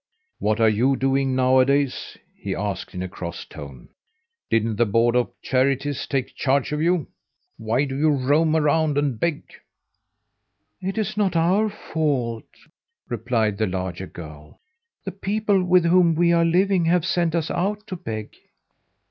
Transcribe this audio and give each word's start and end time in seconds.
"What 0.39 0.59
are 0.59 0.67
you 0.67 0.95
doing 0.95 1.35
nowadays?" 1.35 2.17
he 2.35 2.55
asked 2.55 2.95
in 2.95 3.03
a 3.03 3.07
cross 3.07 3.45
tone. 3.45 3.89
"Didn't 4.49 4.77
the 4.77 4.85
board 4.87 5.15
of 5.15 5.29
charities 5.43 6.07
take 6.07 6.33
charge 6.33 6.71
of 6.71 6.81
you? 6.81 7.05
Why 7.57 7.85
do 7.85 7.95
you 7.95 8.09
roam 8.09 8.55
around 8.55 8.97
and 8.97 9.19
beg?" 9.19 9.43
"It's 10.81 11.15
not 11.17 11.35
our 11.35 11.69
fault," 11.69 12.49
replied 13.09 13.59
the 13.59 13.67
larger 13.67 14.07
girl. 14.07 14.59
"The 15.05 15.11
people 15.11 15.63
with 15.63 15.85
whom 15.85 16.15
we 16.15 16.33
are 16.33 16.45
living 16.45 16.85
have 16.85 17.05
sent 17.05 17.35
us 17.35 17.51
out 17.51 17.85
to 17.85 17.95
beg." 17.95 18.33